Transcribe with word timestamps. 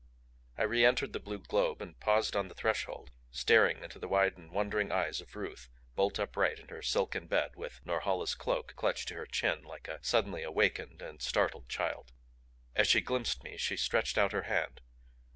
I 0.57 0.63
reentered 0.63 1.13
the 1.13 1.19
blue 1.19 1.37
globe 1.37 1.79
and 1.79 1.99
paused 1.99 2.35
on 2.35 2.47
the 2.47 2.55
threshold 2.55 3.11
staring 3.29 3.83
into 3.83 3.99
the 3.99 4.07
wide 4.07 4.35
and 4.35 4.49
wondering 4.51 4.91
eyes 4.91 5.21
of 5.21 5.35
Ruth 5.35 5.69
bolt 5.93 6.17
upright 6.17 6.57
in 6.57 6.69
her 6.69 6.81
silken 6.81 7.27
bed 7.27 7.51
with 7.55 7.85
Norhala's 7.85 8.33
cloak 8.33 8.73
clutched 8.75 9.09
to 9.09 9.13
her 9.13 9.27
chin 9.27 9.61
like 9.61 9.87
a 9.87 9.99
suddenly 10.01 10.41
awakened 10.41 11.03
and 11.03 11.21
startled 11.21 11.69
child. 11.69 12.13
As 12.75 12.87
she 12.87 12.99
glimpsed 13.01 13.43
me 13.43 13.57
she 13.57 13.77
stretched 13.77 14.17
out 14.17 14.31
her 14.31 14.41
hand. 14.49 14.81